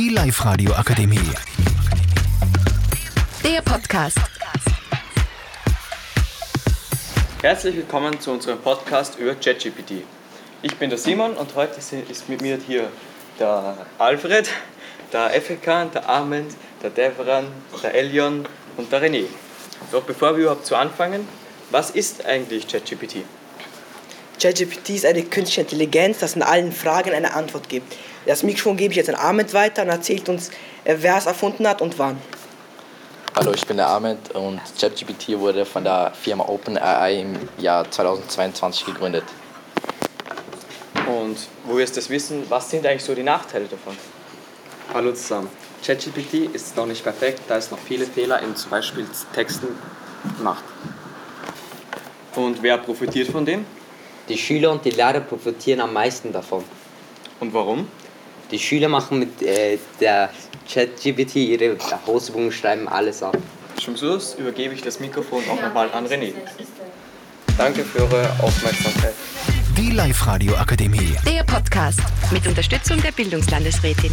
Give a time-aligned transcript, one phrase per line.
[0.00, 1.18] Die Live-Radio Akademie.
[3.44, 4.16] Der Podcast.
[7.42, 10.04] Herzlich willkommen zu unserem Podcast über ChatGPT.
[10.62, 12.88] Ich bin der Simon und heute ist mit mir hier
[13.38, 14.48] der Alfred,
[15.12, 17.48] der Efekan, der Armand, der Devran,
[17.82, 18.46] der Elion
[18.78, 19.26] und der René.
[19.92, 21.28] Doch bevor wir überhaupt zu anfangen,
[21.70, 23.16] was ist eigentlich ChatGPT?
[24.40, 27.94] ChatGPT ist eine künstliche Intelligenz, das in allen Fragen eine Antwort gibt.
[28.24, 30.48] Das Mikrofon gebe ich jetzt an Ahmed weiter und erzählt uns,
[30.84, 32.16] äh, wer es erfunden hat und wann.
[33.36, 38.86] Hallo, ich bin der Ahmed und ChatGPT wurde von der Firma OpenAI im Jahr 2022
[38.86, 39.24] gegründet.
[41.06, 43.94] Und wo wir jetzt das wissen, was sind eigentlich so die Nachteile davon?
[44.94, 45.50] Hallo zusammen.
[45.84, 49.68] ChatGPT ist noch nicht perfekt, da es noch viele Fehler in zum Beispiel Texten
[50.42, 50.64] macht.
[52.36, 53.66] Und wer profitiert von dem?
[54.30, 56.62] Die Schüler und die Lehrer profitieren am meisten davon.
[57.40, 57.88] Und warum?
[58.52, 60.30] Die Schüler machen mit äh, der
[60.72, 63.36] ChatGPT ihre Hausübungen, schreiben alles ab.
[63.82, 66.32] Zum Schluss übergebe ich das Mikrofon auch nochmal an René.
[67.58, 69.14] Danke für eure Aufmerksamkeit.
[69.76, 71.16] Die Live-Radio Akademie.
[71.26, 72.00] Der Podcast
[72.30, 74.12] mit Unterstützung der Bildungslandesrätin.